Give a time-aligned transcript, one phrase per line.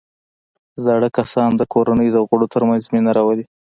[0.83, 3.45] زاړه کسان د کورنۍ د غړو ترمنځ مینه راولي